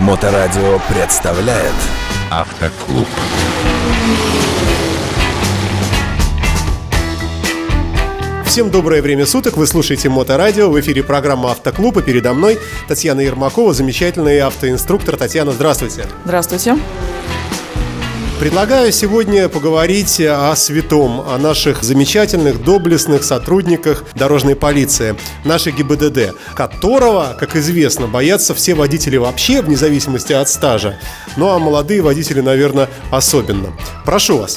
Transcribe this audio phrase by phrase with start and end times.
[0.00, 1.74] Моторадио представляет
[2.30, 3.06] Автоклуб.
[8.46, 12.58] Всем доброе время суток, вы слушаете Моторадио, в эфире программа «Автоклуб», и передо мной
[12.88, 15.18] Татьяна Ермакова, замечательный автоинструктор.
[15.18, 16.06] Татьяна, здравствуйте.
[16.24, 16.78] Здравствуйте.
[18.40, 25.14] Предлагаю сегодня поговорить о святом, о наших замечательных, доблестных сотрудниках дорожной полиции,
[25.44, 30.98] нашей ГИБДД, которого, как известно, боятся все водители вообще, вне зависимости от стажа.
[31.36, 33.76] Ну а молодые водители, наверное, особенно.
[34.06, 34.56] Прошу вас.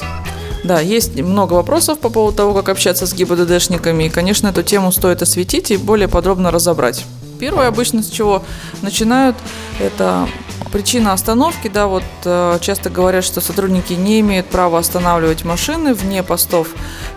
[0.64, 4.92] Да, есть много вопросов по поводу того, как общаться с ГИБДДшниками, и, конечно, эту тему
[4.92, 7.04] стоит осветить и более подробно разобрать.
[7.44, 8.42] Первое обычно с чего
[8.80, 9.36] начинают,
[9.78, 10.26] это
[10.72, 16.22] причина остановки, да, вот э, часто говорят, что сотрудники не имеют права останавливать машины вне
[16.22, 16.68] постов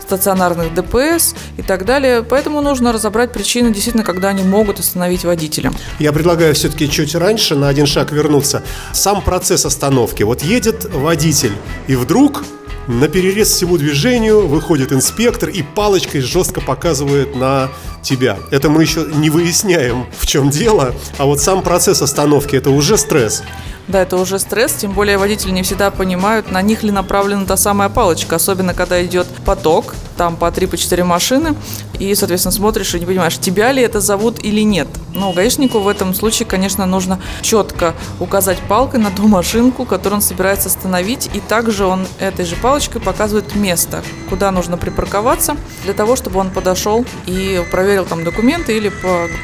[0.02, 5.72] стационарных ДПС и так далее, поэтому нужно разобрать причины действительно, когда они могут остановить водителя.
[5.98, 8.64] Я предлагаю все-таки чуть раньше на один шаг вернуться.
[8.92, 10.24] Сам процесс остановки.
[10.24, 11.54] Вот едет водитель,
[11.88, 12.44] и вдруг
[12.88, 17.70] на перерез всему движению выходит инспектор и палочкой жестко показывает на
[18.02, 18.38] тебя.
[18.52, 22.98] Это мы еще не выясняем, в чем дело, а вот сам процесс остановки это уже
[22.98, 23.44] стресс.
[23.88, 27.56] Да, это уже стресс, тем более водители не всегда понимают, на них ли направлена та
[27.56, 31.56] самая палочка, особенно когда идет поток, там по 3-4 машины,
[32.00, 34.88] и, соответственно, смотришь и не понимаешь, тебя ли это зовут или нет.
[35.14, 40.22] Но гаишнику в этом случае, конечно, нужно четко указать палкой на ту машинку, которую он
[40.22, 46.16] собирается остановить, и также он этой же палочкой показывает место, куда нужно припарковаться, для того,
[46.16, 48.92] чтобы он подошел и проверил там документы или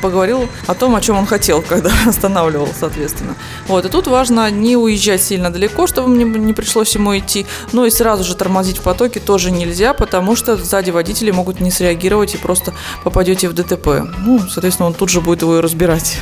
[0.01, 3.35] поговорил о том, о чем он хотел, когда останавливал, соответственно.
[3.67, 7.85] Вот, и тут важно не уезжать сильно далеко, чтобы мне не пришлось ему идти, но
[7.85, 12.35] и сразу же тормозить в потоке тоже нельзя, потому что сзади водители могут не среагировать
[12.35, 13.87] и просто попадете в ДТП.
[14.19, 16.19] Ну, соответственно, он тут же будет его и разбирать.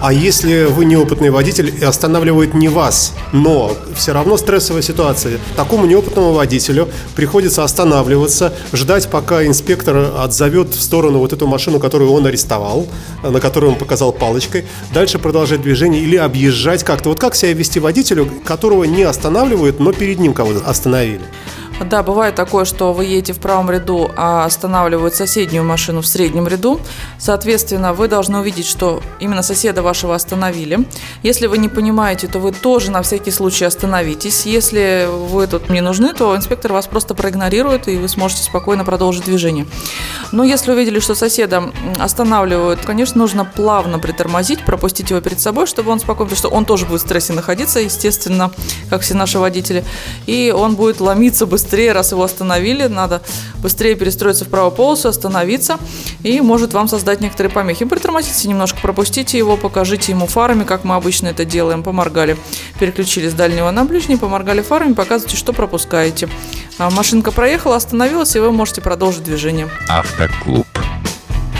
[0.00, 5.86] А если вы неопытный водитель и останавливает не вас, но все равно стрессовая ситуация, такому
[5.86, 12.26] неопытному водителю приходится останавливаться, ждать, пока инспектор отзовет в сторону вот эту машину, которую он
[12.26, 12.86] арестовал,
[13.22, 17.08] на которую он показал палочкой, дальше продолжать движение или объезжать как-то.
[17.08, 21.22] Вот как себя вести водителю, которого не останавливают, но перед ним кого-то остановили?
[21.84, 26.48] Да, бывает такое, что вы едете в правом ряду, а останавливают соседнюю машину в среднем
[26.48, 26.80] ряду.
[27.18, 30.86] Соответственно, вы должны увидеть, что именно соседа вашего остановили.
[31.22, 34.46] Если вы не понимаете, то вы тоже на всякий случай остановитесь.
[34.46, 39.24] Если вы тут не нужны, то инспектор вас просто проигнорирует, и вы сможете спокойно продолжить
[39.24, 39.66] движение.
[40.32, 45.90] Но если увидели, что соседа останавливают, конечно, нужно плавно притормозить, пропустить его перед собой, чтобы
[45.90, 48.52] он спокойно, потому что он тоже будет в стрессе находиться, естественно,
[48.90, 49.84] как все наши водители,
[50.26, 53.22] и он будет ломиться быстрее раз его остановили, надо
[53.62, 55.78] быстрее перестроиться в правую полосу, остановиться,
[56.22, 57.84] и может вам создать некоторые помехи.
[57.84, 62.38] Притормозите немножко, пропустите его, покажите ему фарами, как мы обычно это делаем, поморгали,
[62.80, 66.30] переключили с дальнего на ближний, поморгали фарами, показывайте, что пропускаете.
[66.78, 69.68] А машинка проехала, остановилась, и вы можете продолжить движение.
[69.90, 70.66] Автоклуб.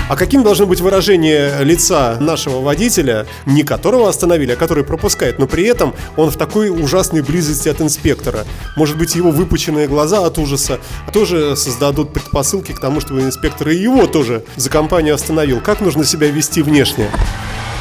[0.08, 5.46] А каким должно быть выражение лица нашего водителя, не которого остановили, а который пропускает, но
[5.46, 8.46] при этом он в такой ужасной близости от инспектора?
[8.76, 10.78] Может быть, его выпученные глаза от ужаса
[11.12, 15.60] тоже создадут предпосылки к тому, чтобы инспектор и его тоже за компанию остановил.
[15.60, 17.10] Как нужно себя вести внешне?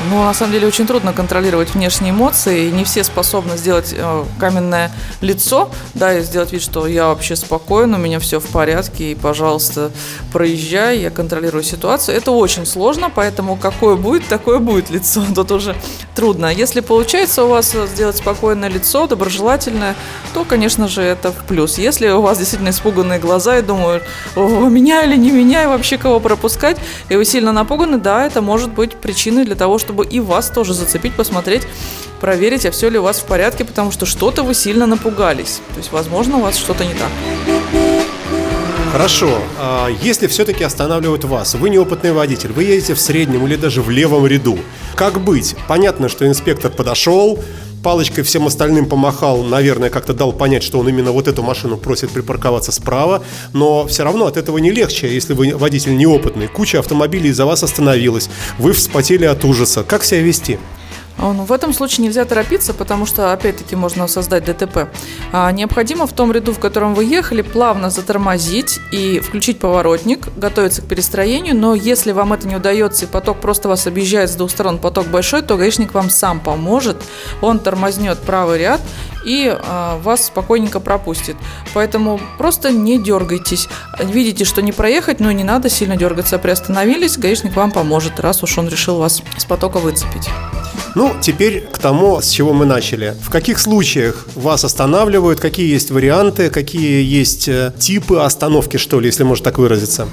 [0.09, 4.23] Ну, на самом деле, очень трудно контролировать внешние эмоции, и не все способны сделать э,
[4.39, 4.91] каменное
[5.21, 9.15] лицо, да, и сделать вид, что я вообще спокоен, у меня все в порядке, и,
[9.15, 9.91] пожалуйста,
[10.31, 12.17] проезжай, я контролирую ситуацию.
[12.17, 15.23] Это очень сложно, поэтому какое будет, такое будет лицо.
[15.35, 15.75] Тут уже
[16.13, 16.53] трудно.
[16.53, 19.95] Если получается у вас сделать спокойное лицо, доброжелательное,
[20.33, 21.77] то, конечно же, это в плюс.
[21.77, 24.03] Если у вас действительно испуганные глаза и думают,
[24.35, 26.77] меня или не меня, и вообще кого пропускать,
[27.09, 30.73] и вы сильно напуганы, да, это может быть причиной для того, чтобы и вас тоже
[30.73, 31.61] зацепить, посмотреть,
[32.19, 35.61] проверить, а все ли у вас в порядке, потому что что-то вы сильно напугались.
[35.73, 37.09] То есть, возможно, у вас что-то не так.
[38.91, 39.29] Хорошо,
[39.59, 43.89] а если все-таки останавливают вас, вы неопытный водитель, вы едете в среднем или даже в
[43.91, 44.57] левом ряду,
[44.95, 45.55] как быть?
[45.67, 47.43] Понятно, что инспектор подошел,
[47.85, 52.09] палочкой всем остальным помахал, наверное, как-то дал понять, что он именно вот эту машину просит
[52.09, 53.23] припарковаться справа,
[53.53, 56.47] но все равно от этого не легче, если вы водитель неопытный.
[56.47, 58.27] Куча автомобилей за вас остановилась,
[58.57, 59.83] вы вспотели от ужаса.
[59.83, 60.57] Как себя вести?
[61.17, 64.89] Ну, в этом случае нельзя торопиться, потому что, опять-таки, можно создать ДТП.
[65.31, 70.81] А, необходимо в том ряду, в котором вы ехали, плавно затормозить и включить поворотник, готовиться
[70.81, 71.55] к перестроению.
[71.55, 75.07] Но если вам это не удается и поток просто вас объезжает с двух сторон, поток
[75.07, 76.97] большой, то гаишник вам сам поможет.
[77.41, 78.81] Он тормознет правый ряд
[79.25, 81.37] и а, вас спокойненько пропустит.
[81.73, 83.67] Поэтому просто не дергайтесь.
[83.99, 86.37] Видите, что не проехать, но не надо сильно дергаться.
[86.37, 90.29] Приостановились, гаишник вам поможет, раз уж он решил вас с потока выцепить.
[90.95, 93.15] Ну, теперь к тому, с чего мы начали.
[93.21, 99.07] В каких случаях вас останавливают, какие есть варианты, какие есть э, типы остановки, что ли,
[99.07, 100.07] если можно так выразиться?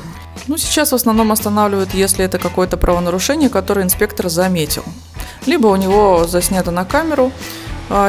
[0.49, 4.83] Ну, сейчас в основном останавливают, если это какое-то правонарушение, которое инспектор заметил.
[5.47, 7.31] Либо у него заснято на камеру,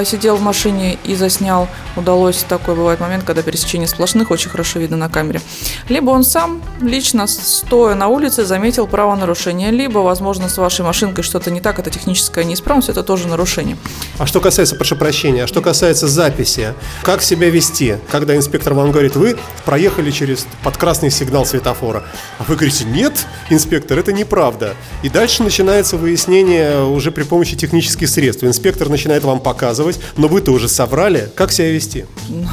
[0.05, 1.67] сидел в машине и заснял.
[1.95, 5.41] Удалось такой бывает момент, когда пересечение сплошных очень хорошо видно на камере.
[5.89, 11.51] Либо он сам лично, стоя на улице, заметил правонарушение, либо, возможно, с вашей машинкой что-то
[11.51, 13.77] не так, это техническая неисправность, это тоже нарушение.
[14.17, 18.91] А что касается, прошу прощения, а что касается записи, как себя вести, когда инспектор вам
[18.91, 22.03] говорит, вы проехали через под красный сигнал светофора,
[22.39, 24.75] а вы говорите, нет, инспектор, это неправда.
[25.03, 28.43] И дальше начинается выяснение уже при помощи технических средств.
[28.43, 31.29] Инспектор начинает вам показывать, рассказывать, но вы-то уже соврали.
[31.35, 32.05] Как себя вести?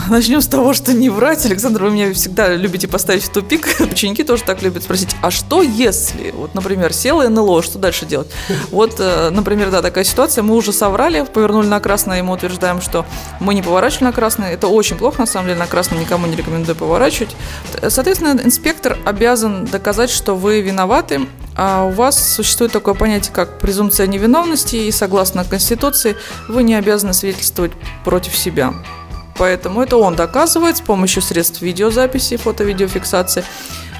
[0.09, 1.45] Начнем с того, что не врать.
[1.47, 3.77] Александр, вы меня всегда любите поставить в тупик.
[3.81, 6.31] Ученики тоже так любят спросить, а что если?
[6.31, 8.29] Вот, например, села НЛО, что дальше делать?
[8.71, 10.43] Вот, э, например, да, такая ситуация.
[10.43, 13.05] Мы уже соврали, повернули на красное, и мы утверждаем, что
[13.39, 14.53] мы не поворачивали на красное.
[14.53, 17.37] Это очень плохо, на самом деле, на красное никому не рекомендую поворачивать.
[17.89, 21.21] Соответственно, инспектор обязан доказать, что вы виноваты,
[21.63, 26.17] а у вас существует такое понятие, как презумпция невиновности, и согласно Конституции
[26.49, 27.73] вы не обязаны свидетельствовать
[28.03, 28.73] против себя.
[29.37, 33.45] Поэтому это он доказывает с помощью средств видеозаписи, фото-видеофиксации,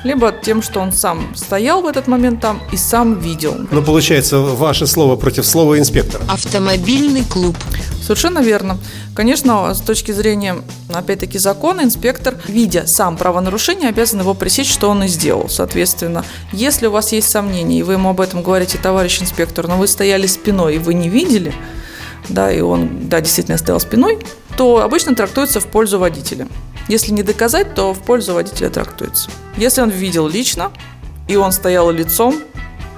[0.05, 3.55] либо тем, что он сам стоял в этот момент там и сам видел.
[3.71, 6.25] Ну, получается, ваше слово против слова инспектора.
[6.29, 7.57] Автомобильный клуб.
[8.03, 8.79] Совершенно верно.
[9.15, 10.57] Конечно, с точки зрения,
[10.93, 15.49] опять-таки, закона, инспектор, видя сам правонарушение, обязан его пресечь, что он и сделал.
[15.49, 19.77] Соответственно, если у вас есть сомнения, и вы ему об этом говорите, товарищ инспектор, но
[19.77, 21.55] вы стояли спиной, и вы не видели,
[22.29, 24.19] да, и он, да, действительно стоял спиной,
[24.57, 26.49] то обычно трактуется в пользу водителя.
[26.91, 29.31] Если не доказать, то в пользу водителя трактуется.
[29.57, 30.73] Если он видел лично,
[31.29, 32.35] и он стоял лицом,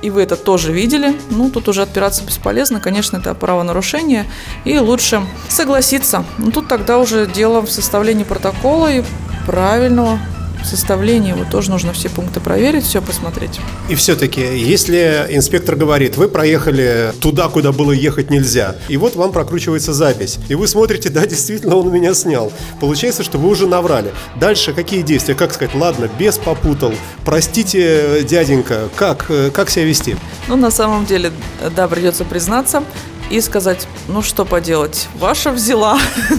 [0.01, 4.25] и вы это тоже видели, ну, тут уже отпираться бесполезно, конечно, это правонарушение,
[4.65, 6.25] и лучше согласиться.
[6.39, 9.05] Ну, тут тогда уже дело в составлении протокола и
[9.47, 10.19] правильного
[10.67, 13.61] составлении вот тоже нужно все пункты проверить, все посмотреть.
[13.89, 19.33] И все-таки, если инспектор говорит, вы проехали туда, куда было ехать нельзя, и вот вам
[19.33, 22.53] прокручивается запись, и вы смотрите, да, действительно, он меня снял.
[22.81, 24.13] Получается, что вы уже наврали.
[24.37, 25.35] Дальше какие действия?
[25.35, 26.93] Как сказать, ладно, без попутал,
[27.25, 30.17] простите, дяденька, как, как себя вести?
[30.49, 31.33] Ну, на самом деле,
[31.75, 32.83] да, придется признаться
[33.31, 35.99] и сказать, ну что поделать, ваша взяла,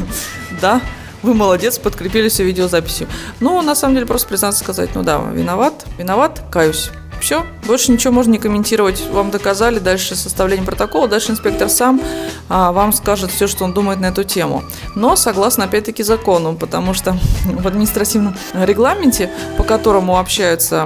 [0.61, 0.81] да,
[1.23, 3.07] вы молодец, подкрепили все видеозаписью.
[3.39, 6.91] Ну, на самом деле, просто признаться сказать, ну да, виноват, виноват, каюсь.
[7.23, 9.01] Все, больше ничего можно не комментировать.
[9.09, 12.01] Вам доказали, дальше составление протокола, дальше инспектор сам
[12.49, 14.61] а, вам скажет все, что он думает на эту тему.
[14.93, 20.85] Но согласно, опять-таки, закону, потому что в административном регламенте, по которому общаются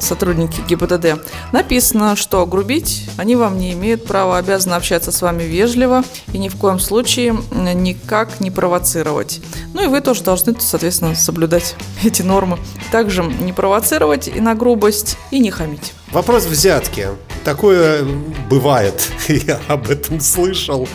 [0.00, 6.04] сотрудники ГИБДД, написано, что грубить они вам не имеют права, обязаны общаться с вами вежливо
[6.34, 9.40] и ни в коем случае никак не провоцировать.
[9.72, 12.58] Ну и вы тоже должны, соответственно, соблюдать эти нормы.
[12.92, 15.77] Также не провоцировать и на грубость, и не хамить.
[16.12, 17.08] Вопрос взятки.
[17.48, 18.04] Такое
[18.50, 20.86] бывает, я об этом слышал.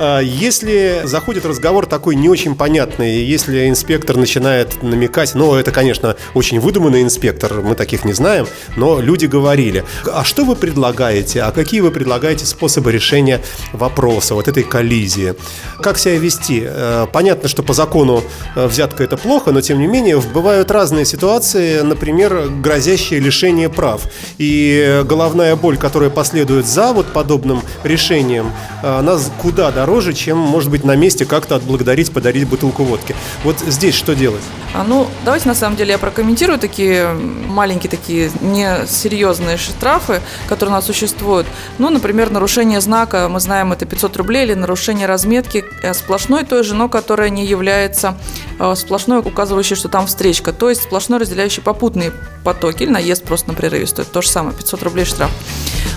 [0.00, 6.16] А, если заходит разговор такой не очень понятный, если инспектор начинает намекать, ну, это, конечно,
[6.34, 11.52] очень выдуманный инспектор, мы таких не знаем, но люди говорили, а что вы предлагаете, а
[11.52, 13.40] какие вы предлагаете способы решения
[13.72, 15.34] вопроса, вот этой коллизии?
[15.80, 16.64] Как себя вести?
[16.66, 18.24] Э, понятно, что по закону
[18.56, 24.02] э, взятка это плохо, но тем не менее бывают разные ситуации, например, грозящие лишение прав.
[24.38, 30.70] И головная боль, которая последует за вот подобным решением, э, она куда дороже, чем, может
[30.70, 33.14] быть, на месте как-то отблагодарить, подарить бутылку водки.
[33.44, 34.42] Вот здесь что делать?
[34.74, 40.76] А, ну, давайте на самом деле я прокомментирую такие маленькие, такие несерьезные штрафы, которые у
[40.76, 41.46] нас существуют.
[41.78, 46.64] Ну, например, нарушение знака, мы знаем, это 500 рублей, или нарушение разметки э, сплошной той
[46.64, 48.16] же, но которая не является
[48.58, 52.12] э, сплошной, указывающей, что там встречка, то есть сплошной разделяющий попутные
[52.44, 55.30] потоки, или наезд просто на прерыве стоит то же самое, 500 рублей штраф.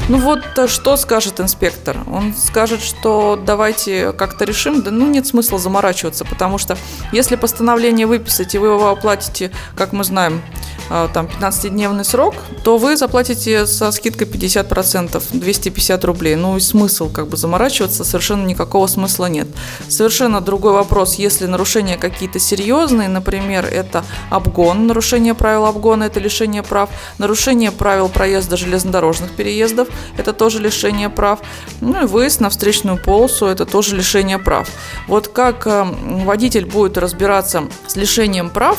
[0.07, 1.97] Ну вот э, что скажет инспектор?
[2.11, 4.81] Он скажет, что давайте как-то решим.
[4.81, 6.77] Да ну нет смысла заморачиваться, потому что
[7.11, 10.41] если постановление выписать и вы его оплатите, как мы знаем,
[10.89, 16.35] там 15-дневный срок, то вы заплатите со скидкой 50%, 250 рублей.
[16.35, 19.47] Ну и смысл как бы заморачиваться совершенно никакого смысла нет.
[19.87, 26.63] Совершенно другой вопрос, если нарушения какие-то серьезные, например, это обгон, нарушение правил обгона, это лишение
[26.63, 29.87] прав, нарушение правил проезда железнодорожных переездов,
[30.17, 31.39] это тоже лишение прав,
[31.81, 34.69] ну и выезд на встречную полосу, это тоже лишение прав.
[35.07, 35.83] Вот как э,
[36.25, 38.77] водитель будет разбираться с лишением прав,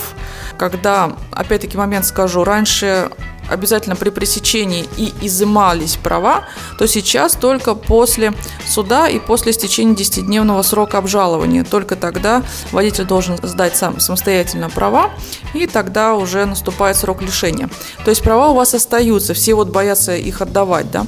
[0.56, 3.10] когда, опять-таки момент скажу, раньше
[3.48, 6.44] обязательно при пресечении и изымались права,
[6.78, 8.32] то сейчас только после
[8.66, 11.64] суда и после истечения 10-дневного срока обжалования.
[11.64, 15.10] Только тогда водитель должен сдать сам самостоятельно права,
[15.54, 17.68] и тогда уже наступает срок лишения.
[18.04, 21.06] То есть права у вас остаются, все вот боятся их отдавать, да.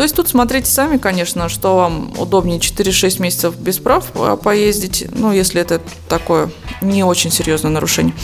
[0.00, 4.06] То есть тут смотрите сами, конечно, что вам удобнее 4-6 месяцев без прав
[4.42, 5.78] поездить, ну, если это
[6.08, 6.48] такое
[6.80, 8.14] не очень серьезное нарушение.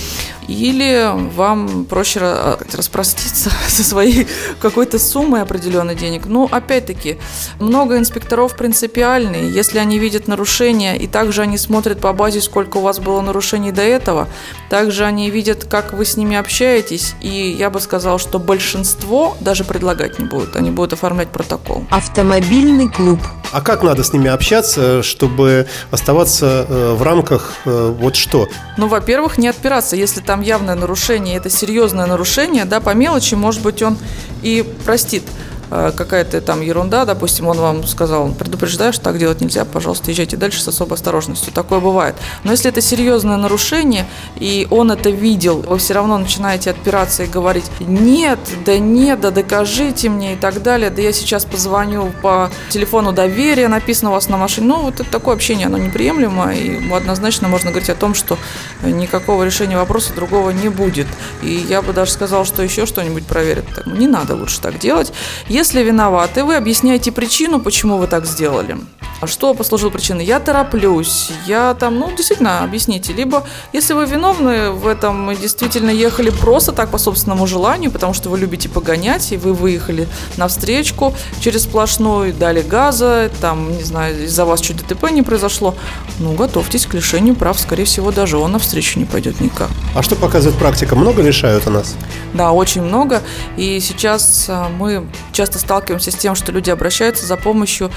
[0.49, 4.27] Или вам проще распроститься со своей
[4.59, 6.25] какой-то суммой определенной денег.
[6.25, 7.19] Ну, опять-таки,
[7.61, 9.51] много инспекторов принципиальные.
[9.51, 13.73] Если они видят нарушения, и также они смотрят по базе, сколько у вас было нарушений
[13.73, 14.29] до этого,
[14.71, 19.65] также они видят, как вы с ними общаетесь, и я бы сказала, что большинство даже
[19.65, 20.57] предлагать не будут.
[20.57, 21.66] Они будут оформлять протокол.
[21.91, 23.21] Автомобильный клуб.
[23.53, 28.49] А как надо с ними общаться, чтобы оставаться э, в рамках э, вот что?
[28.77, 29.97] Ну, во-первых, не отпираться.
[29.97, 33.99] Если там явное нарушение, это серьезное нарушение, да, по мелочи, может быть, он
[34.43, 35.23] и простит.
[35.71, 40.37] Э, какая-то там ерунда, допустим, он вам сказал, предупреждаю, что так делать нельзя, пожалуйста, езжайте
[40.37, 41.53] дальше с особой осторожностью.
[41.53, 42.15] Такое бывает.
[42.45, 44.07] Но если это серьезное нарушение,
[44.37, 49.31] и он это видел, вы все равно начинаете отпираться и говорить, нет, да нет, да
[49.31, 54.29] докажите мне и так далее, да я сейчас позвоню по телефону доверия, написано у вас
[54.29, 54.69] на машине.
[54.69, 58.39] Ну, вот это такое общение, оно неприемлемо, и однозначно можно говорить о том, что
[58.83, 61.07] никакого решения вопроса другого не будет.
[61.43, 63.65] И я бы даже сказала, что еще что-нибудь проверят.
[63.87, 65.13] Не надо лучше так делать.
[65.57, 68.77] Если виноваты, вы объясняете причину, почему вы так сделали.
[69.21, 70.25] А что послужило причиной?
[70.25, 73.13] Я тороплюсь, я там, ну, действительно, объясните.
[73.15, 78.29] Либо, если вы виновны в этом, действительно ехали просто так по собственному желанию, потому что
[78.29, 80.07] вы любите погонять, и вы выехали
[80.37, 85.75] на встречку через сплошную, дали газа, там, не знаю, из-за вас чуть ДТП не произошло,
[86.19, 89.71] ну, готовьтесь к лишению прав, скорее всего, даже он на встречу не пойдет никак.
[89.95, 90.95] А что показывает практика?
[90.95, 91.95] Много лишают у нас?
[92.35, 93.23] Да, очень много.
[93.57, 97.91] И сейчас а, мы часто сталкиваемся с тем, что люди обращаются за помощью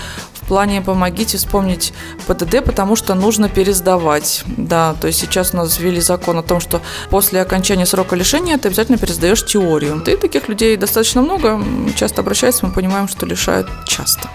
[0.50, 1.94] плане помогите вспомнить
[2.28, 4.44] ПДД, потому что нужно пересдавать.
[4.46, 8.58] Да, то есть сейчас у нас ввели закон о том, что после окончания срока лишения
[8.58, 10.04] ты обязательно пересдаешь теорию.
[10.06, 11.64] И таких людей достаточно много.
[11.96, 14.28] Часто обращаются, мы понимаем, что лишают часто.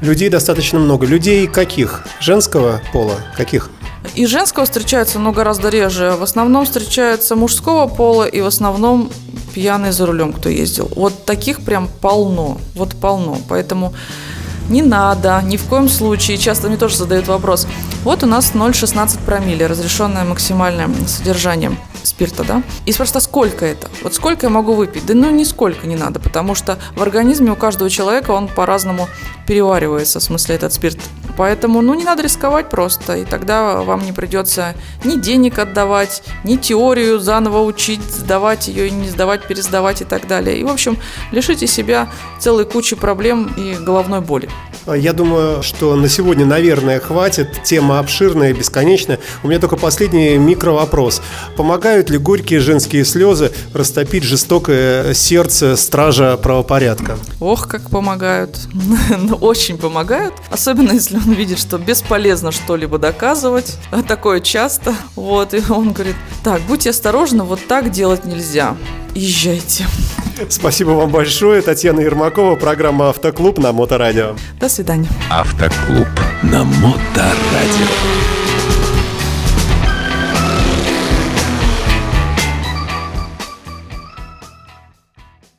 [0.00, 1.06] Людей достаточно много.
[1.06, 2.06] Людей каких?
[2.20, 3.16] Женского пола?
[3.36, 3.70] Каких?
[4.14, 6.16] И женского встречается, но гораздо реже.
[6.18, 9.10] В основном встречается мужского пола и в основном
[9.54, 10.90] пьяный за рулем, кто ездил.
[10.96, 12.58] Вот таких прям полно.
[12.74, 13.38] Вот полно.
[13.48, 13.92] Поэтому
[14.70, 16.38] не надо, ни в коем случае.
[16.38, 17.66] Часто мне тоже задают вопрос.
[18.04, 21.72] Вот у нас 0,16 промилле, разрешенное максимальное содержание
[22.02, 22.62] спирта, да?
[22.86, 23.88] И спрашивают, сколько это?
[24.02, 25.04] Вот сколько я могу выпить?
[25.06, 29.08] Да ну, нисколько не надо, потому что в организме у каждого человека он по-разному
[29.46, 30.98] переваривается, в смысле этот спирт.
[31.40, 36.56] Поэтому, ну, не надо рисковать просто, и тогда вам не придется ни денег отдавать, ни
[36.56, 40.58] теорию заново учить, сдавать ее и не сдавать, пересдавать и так далее.
[40.58, 40.98] И, в общем,
[41.32, 44.50] лишите себя целой кучи проблем и головной боли.
[44.86, 47.62] Я думаю, что на сегодня, наверное, хватит.
[47.64, 49.18] Тема обширная и бесконечная.
[49.42, 51.22] У меня только последний микровопрос.
[51.56, 57.18] Помогают ли горькие женские слезы растопить жестокое сердце стража правопорядка?
[57.40, 58.58] Ох, как помогают.
[59.20, 60.34] Ну, очень помогают.
[60.50, 63.78] Особенно, если он видит, что бесполезно что-либо доказывать.
[63.90, 64.94] А такое часто.
[65.16, 68.76] Вот, и он говорит, так, будьте осторожны, вот так делать нельзя.
[69.14, 69.86] Езжайте.
[70.48, 71.60] Спасибо вам большое.
[71.62, 74.36] Татьяна Ермакова, программа «Автоклуб» на Моторадио.
[74.58, 75.08] До свидания.
[75.30, 76.08] Автоклуб
[76.42, 78.19] на Моторадио.